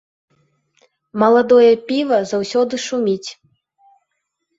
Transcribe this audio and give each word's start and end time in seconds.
Маладое 1.23 1.69
піва 1.91 2.19
заўсёды 2.31 2.75
шуміць. 2.87 3.29